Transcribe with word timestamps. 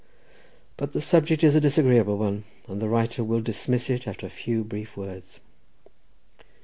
But 0.77 0.93
the 0.93 0.99
subject 0.99 1.43
is 1.43 1.55
a 1.55 1.61
disagreeable 1.61 2.17
one, 2.17 2.43
and 2.67 2.81
the 2.81 2.89
writer 2.89 3.23
will 3.23 3.39
dismiss 3.39 3.87
it 3.87 4.07
after 4.07 4.25
a 4.25 4.31
few 4.31 4.63
brief 4.63 4.97
words. 4.97 5.39